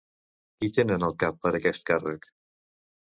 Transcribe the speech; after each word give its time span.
Qui 0.63 0.69
tenen 0.77 1.05
al 1.09 1.15
cap 1.25 1.39
per 1.43 1.53
a 1.53 1.59
aquest 1.59 1.89
càrrec? 1.91 2.27